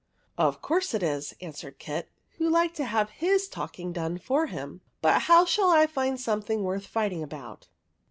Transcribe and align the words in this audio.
^'/'" 0.01 0.03
Of 0.47 0.63
course 0.63 0.95
it 0.95 1.03
is," 1.03 1.35
answered 1.41 1.77
Kit, 1.77 2.09
who 2.39 2.49
liked 2.49 2.75
to 2.77 2.85
have 2.85 3.11
his 3.11 3.47
talking 3.47 3.93
done 3.93 4.17
for 4.17 4.47
him;" 4.47 4.81
but 5.03 5.21
how 5.21 5.45
shall 5.45 5.69
I 5.69 5.85
find 5.85 6.19
something 6.19 6.63
worth 6.63 6.87
fighting 6.87 7.21
about 7.21 7.67